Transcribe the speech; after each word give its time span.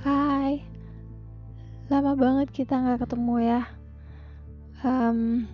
Hai, 0.00 0.62
lama 1.92 2.12
banget 2.16 2.48
kita 2.54 2.78
nggak 2.78 3.04
ketemu 3.04 3.34
ya. 3.44 3.62
Um, 4.80 5.44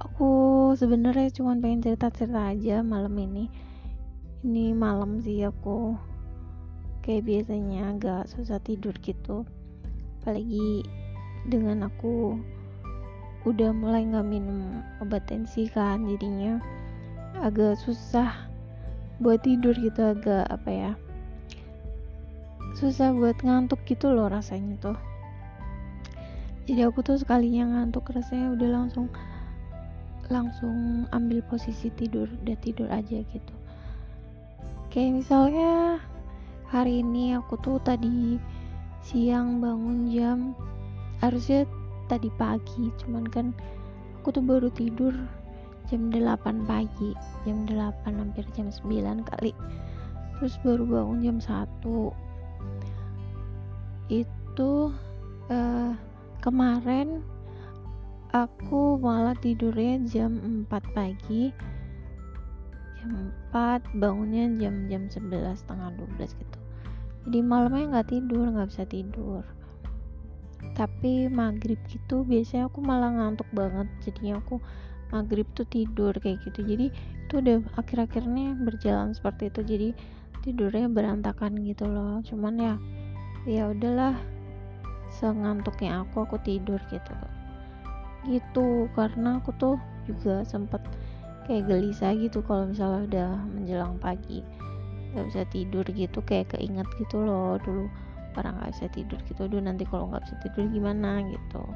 aku 0.00 0.30
sebenarnya 0.76 1.28
cuma 1.34 1.58
pengen 1.60 1.84
cerita-cerita 1.84 2.56
aja 2.56 2.80
malam 2.80 3.12
ini. 3.20 3.52
Ini 4.40 4.72
malam 4.72 5.20
sih 5.20 5.44
aku 5.44 5.98
kayak 7.04 7.28
biasanya 7.28 7.92
agak 7.92 8.28
susah 8.32 8.60
tidur 8.64 8.96
gitu. 9.04 9.44
Apalagi 10.20 10.84
dengan 11.48 11.88
aku 11.88 12.36
udah 13.48 13.72
mulai 13.72 14.04
nggak 14.04 14.28
minum 14.28 14.84
obat 15.00 15.24
tensi 15.24 15.64
kan, 15.72 16.04
jadinya 16.04 16.60
agak 17.40 17.80
susah 17.80 18.49
buat 19.20 19.44
tidur 19.44 19.76
gitu 19.76 20.00
agak 20.00 20.48
apa 20.48 20.70
ya 20.72 20.92
susah 22.80 23.12
buat 23.12 23.36
ngantuk 23.44 23.82
gitu 23.84 24.08
loh 24.08 24.30
rasanya 24.30 24.78
tuh. 24.80 24.98
Jadi 26.64 26.80
aku 26.86 27.02
tuh 27.02 27.18
sekalinya 27.18 27.66
ngantuk 27.66 28.08
rasanya 28.08 28.56
udah 28.56 28.68
langsung 28.72 29.06
langsung 30.30 31.04
ambil 31.10 31.42
posisi 31.44 31.90
tidur 31.92 32.30
udah 32.30 32.56
tidur 32.62 32.88
aja 32.88 33.20
gitu. 33.20 33.54
Kayak 34.88 35.20
misalnya 35.20 36.00
hari 36.70 37.02
ini 37.02 37.34
aku 37.34 37.58
tuh 37.60 37.82
tadi 37.82 38.38
siang 39.02 39.58
bangun 39.58 40.08
jam 40.14 40.38
harusnya 41.18 41.66
tadi 42.06 42.32
pagi 42.38 42.88
cuman 43.02 43.26
kan 43.28 43.46
aku 44.22 44.30
tuh 44.30 44.44
baru 44.44 44.70
tidur 44.70 45.12
jam 45.90 46.14
8 46.14 46.70
pagi 46.70 47.10
jam 47.42 47.66
8 47.66 48.06
hampir 48.06 48.46
jam 48.54 48.70
9 48.70 49.26
kali. 49.26 49.52
Terus 50.38 50.54
baru 50.62 50.86
bangun 50.86 51.18
jam 51.20 51.38
1 51.42 51.84
itu 54.10 54.72
uh, 55.50 55.92
kemarin 56.42 57.22
aku 58.30 58.98
malah 59.02 59.34
tidurnya 59.34 59.98
jam 60.06 60.64
4 60.70 60.96
pagi. 60.96 61.50
Jam 63.02 63.34
4 63.50 63.98
bangunnya 63.98 64.46
jam 64.62 64.86
jam 64.86 65.10
11 65.10 65.58
setengah 65.58 65.90
12 66.18 66.38
gitu. 66.38 66.58
Jadi 67.26 67.38
malamnya 67.44 67.98
nggak 67.98 68.08
tidur 68.08 68.46
nggak 68.48 68.70
bisa 68.70 68.84
tidur. 68.86 69.42
Tapi 70.76 71.28
maghrib 71.28 71.80
gitu 71.88 72.24
biasanya 72.24 72.68
aku 72.70 72.80
malah 72.80 73.12
ngantuk 73.12 73.48
banget. 73.52 73.88
Jadinya 74.04 74.40
aku 74.40 74.60
maghrib 75.10 75.46
tuh 75.54 75.66
tidur 75.66 76.14
kayak 76.16 76.42
gitu. 76.46 76.62
Jadi 76.64 76.86
itu 76.94 77.34
udah 77.38 77.58
akhir-akhirnya 77.78 78.58
berjalan 78.62 79.14
seperti 79.14 79.50
itu. 79.50 79.60
Jadi 79.62 79.88
tidurnya 80.42 80.86
berantakan 80.90 81.60
gitu 81.66 81.86
loh. 81.86 82.22
Cuman 82.24 82.54
ya 82.58 82.74
ya 83.48 83.70
udahlah 83.70 84.14
sengantuknya 85.10 86.06
aku 86.06 86.26
aku 86.26 86.36
tidur 86.42 86.78
gitu. 86.90 87.14
Gitu 88.26 88.90
karena 88.94 89.42
aku 89.42 89.50
tuh 89.58 89.76
juga 90.06 90.42
sempet 90.46 90.80
kayak 91.46 91.66
gelisah 91.66 92.14
gitu 92.14 92.42
kalau 92.46 92.70
misalnya 92.70 93.02
udah 93.10 93.30
menjelang 93.50 93.94
pagi. 93.98 94.42
Nggak 95.14 95.26
bisa 95.26 95.42
tidur 95.50 95.84
gitu 95.90 96.18
kayak 96.22 96.54
keinget 96.54 96.86
gitu 96.98 97.22
loh. 97.22 97.58
Dulu 97.62 97.90
orang 98.38 98.56
nggak 98.62 98.72
bisa 98.78 98.86
tidur 98.94 99.18
gitu. 99.26 99.50
Dulu 99.50 99.62
nanti 99.66 99.82
kalau 99.84 100.06
nggak 100.10 100.22
bisa 100.22 100.36
tidur 100.46 100.64
gimana 100.70 101.18
gitu 101.26 101.66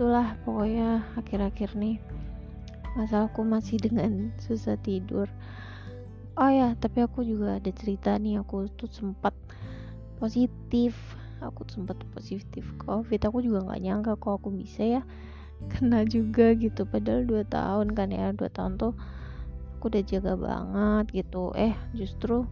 itulah 0.00 0.32
pokoknya 0.48 1.04
akhir-akhir 1.12 1.76
nih. 1.76 2.00
Masalahku 2.96 3.44
masih 3.44 3.76
dengan 3.76 4.32
susah 4.40 4.80
tidur. 4.80 5.28
Oh 6.40 6.48
ya 6.48 6.72
tapi 6.80 7.04
aku 7.04 7.20
juga 7.20 7.60
ada 7.60 7.68
cerita 7.68 8.16
nih. 8.16 8.40
Aku 8.40 8.64
tuh 8.80 8.88
sempat 8.88 9.36
positif. 10.16 10.96
Aku 11.44 11.68
sempat 11.68 12.00
positif 12.16 12.64
covid. 12.80 13.20
Aku 13.28 13.44
juga 13.44 13.60
nggak 13.60 13.80
nyangka 13.84 14.12
kok 14.16 14.40
aku 14.40 14.48
bisa 14.48 14.88
ya 14.88 15.02
kena 15.68 16.08
juga 16.08 16.56
gitu. 16.56 16.88
Padahal 16.88 17.28
dua 17.28 17.44
tahun 17.44 17.92
kan 17.92 18.08
ya 18.08 18.32
dua 18.32 18.48
tahun 18.48 18.80
tuh 18.80 18.96
aku 19.76 19.84
udah 19.92 20.00
jaga 20.00 20.32
banget 20.40 21.28
gitu. 21.28 21.52
Eh 21.52 21.76
justru 21.92 22.48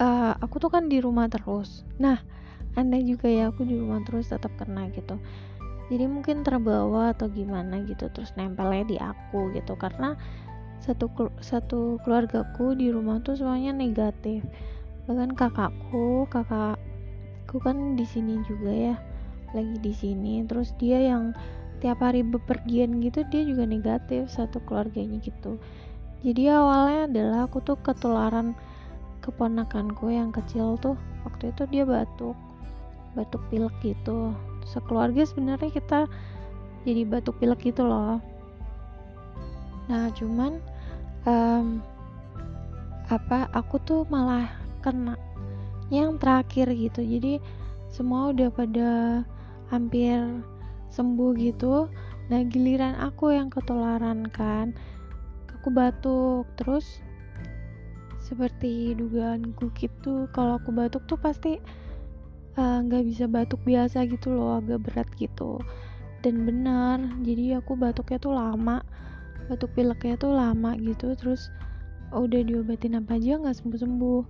uh, 0.00 0.32
aku 0.40 0.56
tuh 0.56 0.72
kan 0.72 0.88
di 0.88 1.04
rumah 1.04 1.28
terus. 1.28 1.84
Nah 2.00 2.16
anda 2.80 2.96
juga 2.96 3.28
ya 3.28 3.52
aku 3.52 3.68
di 3.68 3.76
rumah 3.76 4.00
terus 4.08 4.32
tetap 4.32 4.56
kena 4.56 4.88
gitu 4.96 5.20
jadi 5.86 6.10
mungkin 6.10 6.42
terbawa 6.42 7.14
atau 7.14 7.30
gimana 7.30 7.78
gitu 7.86 8.10
terus 8.10 8.34
nempelnya 8.34 8.84
di 8.86 8.96
aku 8.98 9.54
gitu. 9.54 9.78
Karena 9.78 10.18
satu 10.82 11.06
satu 11.38 12.02
keluargaku 12.02 12.74
di 12.74 12.90
rumah 12.90 13.22
tuh 13.22 13.38
semuanya 13.38 13.70
negatif. 13.70 14.42
Bahkan 15.06 15.38
kakakku 15.38 16.26
kakakku 16.26 17.56
kan 17.62 17.94
di 17.94 18.02
sini 18.02 18.42
juga 18.50 18.72
ya 18.74 18.94
lagi 19.54 19.78
di 19.78 19.94
sini. 19.94 20.42
Terus 20.42 20.74
dia 20.82 20.98
yang 20.98 21.30
tiap 21.78 22.02
hari 22.02 22.26
bepergian 22.26 22.98
gitu 22.98 23.22
dia 23.30 23.46
juga 23.46 23.62
negatif 23.62 24.26
satu 24.26 24.58
keluarganya 24.66 25.22
gitu. 25.22 25.62
Jadi 26.26 26.50
awalnya 26.50 27.06
adalah 27.06 27.40
aku 27.46 27.62
tuh 27.62 27.78
ketularan 27.78 28.58
keponakanku 29.22 30.10
yang 30.10 30.34
kecil 30.34 30.74
tuh 30.82 30.98
waktu 31.22 31.54
itu 31.54 31.62
dia 31.70 31.82
batuk 31.86 32.34
batuk 33.18 33.42
pilek 33.50 33.74
gitu 33.82 34.34
sekeluarga 34.66 35.22
sebenarnya 35.22 35.70
kita 35.70 36.10
jadi 36.82 37.06
batuk 37.06 37.38
pilek 37.38 37.70
gitu 37.70 37.86
loh. 37.86 38.18
Nah 39.86 40.10
cuman 40.14 40.58
um, 41.26 41.78
apa 43.06 43.46
aku 43.54 43.78
tuh 43.86 44.02
malah 44.10 44.50
kena 44.82 45.14
yang 45.90 46.18
terakhir 46.18 46.70
gitu. 46.74 47.02
Jadi 47.02 47.38
semua 47.90 48.34
udah 48.34 48.50
pada 48.50 49.22
hampir 49.70 50.18
sembuh 50.90 51.32
gitu. 51.38 51.86
Nah 52.26 52.42
giliran 52.50 52.98
aku 52.98 53.34
yang 53.34 53.50
ketularan 53.50 54.26
kan 54.30 54.74
aku 55.50 55.70
batuk. 55.70 56.46
Terus 56.58 57.02
seperti 58.26 58.98
dugaanku 58.98 59.70
gitu 59.78 60.26
kalau 60.34 60.58
aku 60.58 60.74
batuk 60.74 61.06
tuh 61.06 61.14
pasti 61.14 61.62
nggak 62.56 63.02
uh, 63.02 63.06
bisa 63.06 63.24
batuk 63.28 63.60
biasa 63.68 64.08
gitu 64.08 64.32
loh 64.32 64.60
agak 64.60 64.80
berat 64.84 65.08
gitu. 65.20 65.60
Dan 66.24 66.48
benar 66.48 66.98
jadi 67.22 67.60
aku 67.60 67.76
batuknya 67.76 68.18
tuh 68.18 68.34
lama 68.34 68.82
batuk 69.46 69.70
pileknya 69.78 70.18
tuh 70.18 70.34
lama 70.34 70.74
gitu 70.74 71.14
terus 71.14 71.54
udah 72.10 72.42
diobatin 72.42 72.98
apa 72.98 73.14
aja 73.14 73.38
nggak 73.38 73.54
sembuh 73.62 73.78
sembuh 73.78 74.22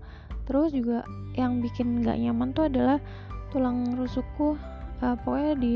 terus 0.44 0.76
juga 0.76 1.09
yang 1.41 1.64
bikin 1.64 2.04
nggak 2.04 2.20
nyaman 2.20 2.53
tuh 2.53 2.69
adalah 2.69 3.00
tulang 3.48 3.97
rusukku 3.97 4.60
uh, 5.00 5.16
pokoknya 5.25 5.54
di 5.56 5.72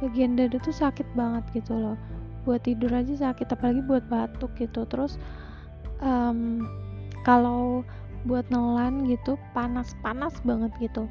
bagian 0.00 0.32
dada 0.34 0.56
tuh 0.56 0.72
sakit 0.72 1.04
banget 1.12 1.44
gitu 1.52 1.76
loh. 1.76 1.96
Buat 2.48 2.64
tidur 2.64 2.88
aja 2.88 3.12
sakit 3.12 3.52
apalagi 3.52 3.84
buat 3.84 4.04
batuk 4.08 4.48
gitu. 4.56 4.88
Terus 4.88 5.20
um, 6.00 6.64
kalau 7.22 7.84
buat 8.24 8.48
nelan 8.48 9.04
gitu 9.08 9.36
panas-panas 9.52 10.40
banget 10.44 10.72
gitu 10.80 11.08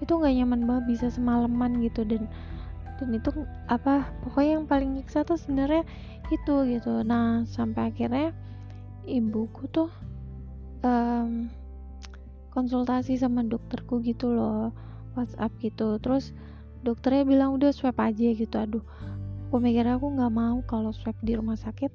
itu 0.00 0.12
nggak 0.16 0.34
nyaman 0.42 0.60
banget 0.64 0.84
bisa 0.96 1.06
semalaman 1.12 1.80
gitu 1.84 2.04
dan 2.08 2.24
dan 3.00 3.16
itu 3.16 3.32
apa 3.72 4.12
pokoknya 4.20 4.60
yang 4.60 4.66
paling 4.68 4.90
nyiksa 4.92 5.24
tuh 5.24 5.40
sebenarnya 5.40 5.88
itu 6.28 6.54
gitu. 6.68 7.00
Nah 7.00 7.48
sampai 7.48 7.92
akhirnya 7.92 8.36
ibuku 9.08 9.64
tuh 9.72 9.88
um, 10.84 11.48
konsultasi 12.52 13.16
sama 13.16 13.40
dokterku 13.40 14.04
gitu 14.04 14.36
loh 14.36 14.76
WhatsApp 15.16 15.52
gitu. 15.64 15.96
Terus 15.96 16.36
dokternya 16.84 17.24
bilang 17.24 17.56
udah 17.56 17.72
swab 17.72 17.96
aja 18.04 18.36
gitu. 18.36 18.52
Aduh 18.60 18.84
aku 19.48 19.56
mikir 19.64 19.88
aku 19.88 20.12
nggak 20.12 20.32
mau 20.32 20.60
kalau 20.68 20.92
swab 20.92 21.16
di 21.24 21.40
rumah 21.40 21.56
sakit. 21.56 21.92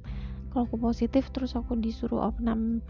Kalau 0.50 0.66
aku 0.66 0.82
positif 0.82 1.30
terus 1.30 1.54
aku 1.54 1.78
disuruh 1.78 2.34
opnam 2.34 2.82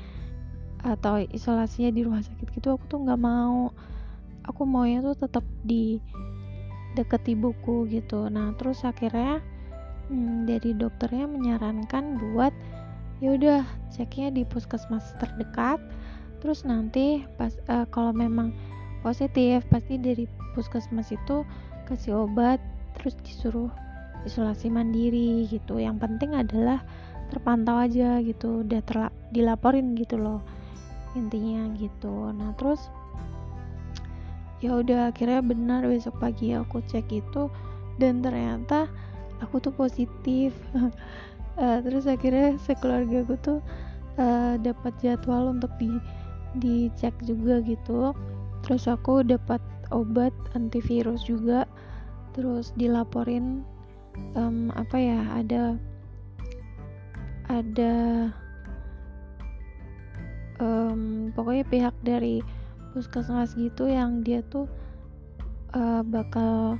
atau 0.86 1.18
isolasinya 1.18 1.90
di 1.90 2.06
rumah 2.06 2.22
sakit 2.22 2.48
gitu 2.54 2.78
aku 2.78 2.86
tuh 2.86 3.02
nggak 3.02 3.18
mau 3.18 3.74
aku 4.46 4.64
maunya 4.64 5.02
tuh 5.02 5.18
tetap 5.18 5.46
di 5.66 6.00
deket 6.96 7.28
ibuku 7.28 7.86
gitu. 7.92 8.32
Nah 8.32 8.56
terus 8.56 8.86
akhirnya 8.88 9.44
hmm, 10.08 10.48
dari 10.48 10.72
dokternya 10.72 11.28
menyarankan 11.28 12.18
buat 12.22 12.54
ya 13.20 13.36
udah 13.36 13.62
ceknya 13.92 14.32
di 14.32 14.44
puskesmas 14.44 15.16
terdekat 15.24 15.80
terus 16.44 16.68
nanti 16.68 17.24
pas 17.40 17.56
uh, 17.72 17.88
kalau 17.88 18.12
memang 18.12 18.52
positif 19.00 19.64
pasti 19.72 19.96
dari 19.96 20.28
puskesmas 20.52 21.10
itu 21.10 21.48
kasih 21.88 22.28
obat 22.28 22.60
terus 22.98 23.16
disuruh 23.24 23.72
isolasi 24.26 24.74
mandiri 24.74 25.46
gitu. 25.50 25.78
Yang 25.78 26.02
penting 26.02 26.34
adalah 26.34 26.82
terpantau 27.30 27.78
aja 27.82 28.22
gitu 28.22 28.62
udah 28.62 28.82
dilaporin 29.34 29.98
gitu 29.98 30.18
loh 30.18 30.42
intinya 31.16 31.72
gitu. 31.80 32.30
Nah 32.36 32.52
terus 32.60 32.92
ya 34.64 34.80
udah 34.80 35.12
akhirnya 35.12 35.44
benar 35.44 35.84
besok 35.88 36.16
pagi 36.20 36.56
aku 36.56 36.80
cek 36.86 37.12
itu 37.12 37.52
dan 38.00 38.24
ternyata 38.24 38.88
aku 39.44 39.60
tuh 39.60 39.74
positif. 39.76 40.56
Uh, 41.60 41.80
terus 41.86 42.08
akhirnya 42.08 42.56
sekeluarga 42.64 43.24
aku 43.24 43.36
tuh 43.44 43.60
uh, 44.20 44.56
dapat 44.60 44.94
jadwal 45.04 45.52
untuk 45.52 45.72
di 45.80 45.92
dicek 46.56 47.16
juga 47.28 47.60
gitu. 47.64 48.16
Terus 48.64 48.88
aku 48.88 49.22
dapat 49.22 49.60
obat 49.94 50.34
antivirus 50.58 51.26
juga 51.28 51.68
terus 52.34 52.76
dilaporin 52.76 53.64
um, 54.36 54.72
apa 54.76 54.98
ya 55.00 55.22
ada 55.32 55.64
ada 57.48 57.96
um, 60.60 61.32
pokoknya 61.32 61.66
pihak 61.70 61.96
dari 62.02 62.42
puskesmas 62.96 63.52
gitu 63.60 63.92
yang 63.92 64.24
dia 64.24 64.40
tuh 64.48 64.72
uh, 65.76 66.00
bakal 66.08 66.80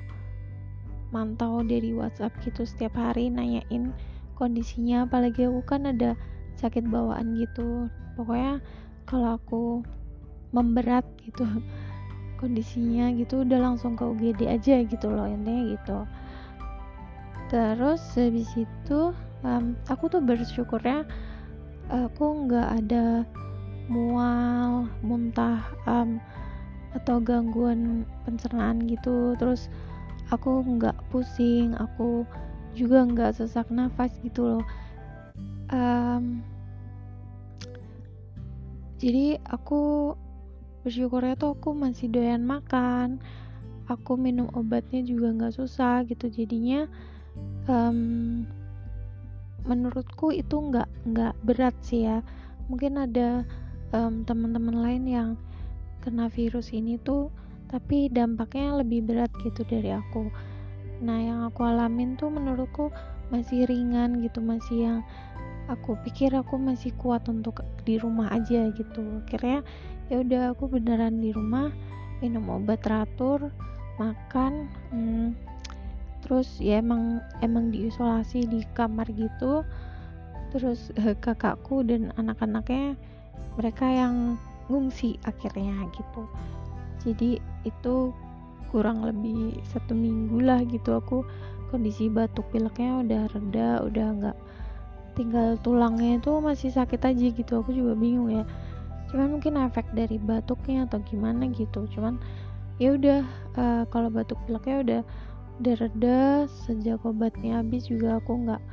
mantau 1.12 1.60
dari 1.68 1.92
WhatsApp 1.92 2.32
gitu 2.48 2.64
setiap 2.64 2.96
hari 2.96 3.28
nanyain 3.28 3.92
kondisinya. 4.40 5.04
Apalagi 5.04 5.52
aku 5.52 5.60
kan 5.68 5.92
ada 5.92 6.16
sakit 6.56 6.88
bawaan 6.88 7.36
gitu. 7.36 7.92
Pokoknya 8.16 8.64
kalau 9.04 9.36
aku 9.36 9.64
memberat 10.56 11.04
gitu 11.28 11.44
kondisinya 12.40 13.12
gitu 13.20 13.44
udah 13.44 13.60
langsung 13.60 14.00
ke 14.00 14.08
UGD 14.08 14.48
aja 14.48 14.88
gitu 14.88 15.08
loh 15.12 15.28
intinya 15.28 15.64
gitu. 15.76 15.98
Terus 17.52 18.02
habis 18.16 18.50
itu 18.56 19.12
um, 19.44 19.76
aku 19.92 20.08
tuh 20.08 20.24
bersyukurnya 20.24 21.04
aku 21.92 22.50
nggak 22.50 22.68
ada 22.82 23.22
mual 23.88 24.90
muntah 25.06 25.62
um, 25.86 26.18
atau 26.96 27.20
gangguan 27.22 28.04
pencernaan 28.24 28.84
gitu. 28.88 29.36
Terus 29.38 29.68
aku 30.34 30.66
nggak 30.66 30.98
pusing 31.14 31.78
aku 31.78 32.26
juga 32.76 33.06
nggak 33.06 33.38
sesak 33.40 33.70
nafas 33.70 34.16
gitu 34.26 34.58
loh. 34.58 34.64
Um, 35.70 36.46
jadi 39.02 39.42
aku 39.50 40.14
bersyukurnya 40.86 41.36
tuh 41.36 41.58
aku 41.58 41.74
masih 41.74 42.08
doyan 42.14 42.46
makan 42.46 43.20
aku 43.86 44.18
minum 44.18 44.50
obatnya 44.54 45.06
juga 45.06 45.34
nggak 45.34 45.56
susah 45.56 46.06
gitu. 46.10 46.30
Jadinya 46.30 46.90
um, 47.70 48.44
menurutku 49.66 50.34
itu 50.34 50.56
nggak 50.58 50.90
nggak 51.10 51.34
berat 51.46 51.76
sih 51.86 52.06
ya. 52.10 52.22
Mungkin 52.70 52.98
ada 52.98 53.46
um, 53.96 54.28
teman-teman 54.28 54.76
lain 54.84 55.04
yang 55.08 55.30
kena 56.04 56.28
virus 56.28 56.76
ini 56.76 57.00
tuh 57.00 57.32
tapi 57.72 58.12
dampaknya 58.12 58.78
lebih 58.84 59.08
berat 59.08 59.32
gitu 59.42 59.66
dari 59.66 59.90
aku. 59.90 60.30
Nah 61.02 61.18
yang 61.18 61.40
aku 61.50 61.66
alamin 61.66 62.14
tuh 62.20 62.30
menurutku 62.30 62.94
masih 63.34 63.66
ringan 63.66 64.22
gitu 64.22 64.38
masih 64.38 64.78
yang 64.86 65.00
aku 65.66 65.98
pikir 66.06 66.30
aku 66.38 66.62
masih 66.62 66.94
kuat 67.02 67.26
untuk 67.26 67.66
di 67.88 67.98
rumah 67.98 68.30
aja 68.30 68.70
gitu. 68.70 69.02
Akhirnya 69.26 69.66
ya 70.14 70.22
udah 70.22 70.42
aku 70.54 70.70
beneran 70.70 71.24
di 71.24 71.34
rumah 71.34 71.74
minum 72.22 72.46
obat 72.54 72.86
teratur 72.86 73.50
makan 73.98 74.70
hmm, 74.94 75.28
terus 76.22 76.62
ya 76.62 76.80
emang 76.84 77.24
emang 77.42 77.74
diisolasi 77.74 78.46
di 78.46 78.62
kamar 78.78 79.10
gitu. 79.10 79.66
Terus 80.54 80.94
eh, 81.02 81.18
kakakku 81.18 81.82
dan 81.82 82.14
anak-anaknya 82.16 82.96
mereka 83.56 83.88
yang 83.88 84.36
ngungsi 84.68 85.22
akhirnya 85.24 85.88
gitu. 85.94 86.24
Jadi 87.06 87.38
itu 87.64 88.12
kurang 88.74 89.06
lebih 89.06 89.62
satu 89.72 89.96
minggu 89.96 90.42
lah 90.42 90.60
gitu 90.68 90.98
aku 90.98 91.24
kondisi 91.72 92.12
batuk 92.12 92.50
pileknya 92.52 93.02
udah 93.06 93.22
reda 93.32 93.70
udah 93.88 94.08
nggak 94.20 94.38
tinggal 95.16 95.56
tulangnya 95.64 96.20
itu 96.20 96.32
masih 96.42 96.70
sakit 96.74 97.00
aja 97.00 97.26
gitu. 97.32 97.52
Aku 97.62 97.72
juga 97.72 97.94
bingung 97.96 98.32
ya 98.32 98.44
cuman 99.14 99.38
mungkin 99.38 99.56
efek 99.62 99.86
dari 99.96 100.18
batuknya 100.20 100.90
atau 100.90 101.00
gimana 101.06 101.48
gitu. 101.54 101.88
Cuman 101.94 102.20
ya 102.82 102.98
udah 102.98 103.22
uh, 103.56 103.84
kalau 103.88 104.12
batuk 104.12 104.36
pileknya 104.50 104.78
udah 104.84 105.02
udah 105.64 105.76
reda 105.80 106.20
sejak 106.68 107.00
obatnya 107.08 107.64
habis 107.64 107.88
juga 107.88 108.20
aku 108.20 108.44
nggak 108.44 108.64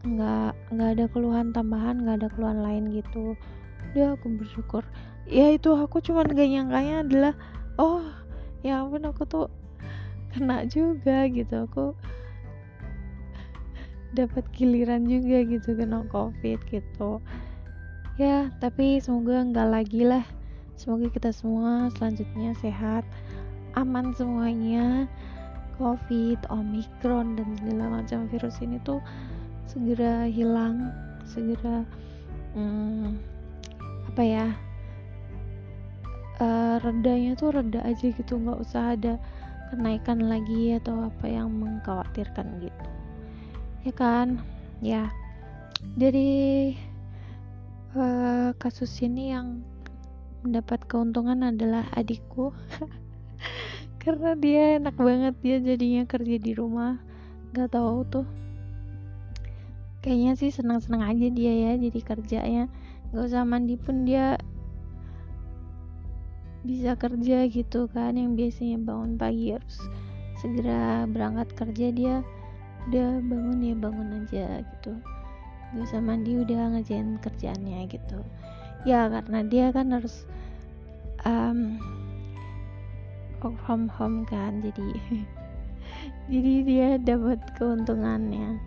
nggak 0.00 0.52
nggak 0.72 0.90
ada 0.96 1.04
keluhan 1.12 1.52
tambahan 1.52 2.00
nggak 2.00 2.24
ada 2.24 2.28
keluhan 2.32 2.64
lain 2.64 2.84
gitu 2.88 3.36
udah 3.90 4.14
aku 4.14 4.26
bersyukur. 4.38 4.82
Ya 5.26 5.50
itu 5.50 5.70
aku 5.74 6.02
cuman 6.02 6.30
gak 6.30 6.48
nyangkanya 6.48 6.94
adalah 7.06 7.34
oh 7.78 8.06
ya 8.62 8.82
ampun 8.82 9.06
aku 9.06 9.22
tuh 9.26 9.46
kena 10.34 10.66
juga 10.66 11.26
gitu. 11.30 11.66
Aku 11.66 11.94
dapat 14.10 14.42
giliran 14.54 15.06
juga 15.06 15.42
gitu 15.46 15.74
kena 15.78 16.02
covid 16.10 16.58
gitu. 16.70 17.22
Ya 18.18 18.50
tapi 18.58 18.98
semoga 18.98 19.42
nggak 19.46 19.68
lagi 19.70 20.02
lah. 20.06 20.26
Semoga 20.74 21.12
kita 21.12 21.30
semua 21.30 21.92
selanjutnya 21.98 22.56
sehat 22.58 23.04
aman 23.74 24.14
semuanya. 24.14 25.06
Covid, 25.80 26.36
omikron 26.52 27.40
dan 27.40 27.56
segala 27.56 28.04
macam 28.04 28.28
virus 28.28 28.60
ini 28.60 28.76
tuh 28.84 29.00
segera 29.64 30.28
hilang, 30.28 30.92
segera 31.24 31.88
hmm, 32.52 33.16
apa 34.20 34.28
ya 34.28 34.52
uh, 36.44 36.76
redanya 36.84 37.32
tuh 37.40 37.56
reda 37.56 37.80
aja 37.88 38.12
gitu, 38.12 38.36
nggak 38.36 38.60
usah 38.60 38.92
ada 38.92 39.16
kenaikan 39.72 40.28
lagi 40.28 40.76
atau 40.76 41.08
apa 41.08 41.24
yang 41.24 41.48
mengkhawatirkan 41.48 42.60
gitu, 42.60 42.84
ya 43.88 43.92
kan? 43.96 44.44
Ya. 44.84 45.08
Dari 45.96 46.76
uh, 47.96 48.52
kasus 48.60 48.92
ini 49.00 49.32
yang 49.32 49.64
mendapat 50.44 50.84
keuntungan 50.84 51.40
adalah 51.40 51.88
adikku. 51.96 52.52
Karena 54.04 54.36
dia 54.36 54.76
enak 54.76 55.00
banget 55.00 55.34
dia 55.40 55.56
jadinya 55.64 56.04
kerja 56.04 56.36
di 56.36 56.52
rumah. 56.52 57.00
Nggak 57.56 57.72
tahu 57.72 58.04
tuh. 58.04 58.28
Kayaknya 60.04 60.36
sih 60.36 60.52
senang-senang 60.52 61.08
aja 61.08 61.26
dia 61.32 61.52
ya 61.56 61.72
jadi 61.80 62.00
kerjanya 62.04 62.68
nggak 63.10 63.26
usah 63.26 63.42
mandi 63.42 63.74
pun 63.74 64.06
dia 64.06 64.38
bisa 66.62 66.94
kerja 66.94 67.50
gitu 67.50 67.90
kan 67.90 68.14
yang 68.14 68.38
biasanya 68.38 68.78
bangun 68.78 69.18
pagi 69.18 69.56
harus 69.56 69.78
segera 70.38 71.08
berangkat 71.10 71.48
kerja 71.58 71.86
dia 71.90 72.14
udah 72.86 73.18
bangun 73.18 73.58
ya 73.66 73.74
bangun 73.74 74.08
aja 74.22 74.62
gitu. 74.62 74.92
Nggak 75.74 75.84
usah 75.90 76.00
mandi 76.00 76.32
udah 76.38 76.60
ngerjain 76.76 77.18
kerjaannya 77.18 77.90
gitu. 77.90 78.22
Ya 78.86 79.10
karena 79.10 79.42
dia 79.42 79.74
kan 79.74 79.90
harus 79.90 80.22
um, 81.26 81.82
work 83.42 83.58
from 83.66 83.90
home 83.90 84.22
kan 84.22 84.62
jadi 84.62 84.86
jadi 86.32 86.54
dia 86.62 86.88
dapat 87.02 87.42
keuntungannya. 87.58 88.60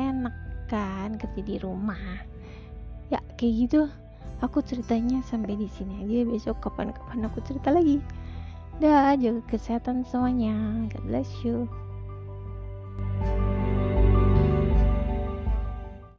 Enak 0.00 0.34
kan 0.72 1.20
kerja 1.20 1.44
di 1.44 1.60
rumah 1.60 2.31
kayak 3.42 3.66
gitu 3.66 3.90
aku 4.38 4.62
ceritanya 4.62 5.18
sampai 5.26 5.58
di 5.58 5.66
sini 5.66 6.06
aja. 6.06 6.22
Besok 6.30 6.62
kapan-kapan 6.62 7.26
aku 7.26 7.42
cerita 7.42 7.74
lagi. 7.74 7.98
Dah 8.78 9.18
jaga 9.18 9.42
kesehatan 9.50 10.06
semuanya. 10.06 10.54
God 10.94 11.02
bless 11.10 11.30
you 11.42 11.66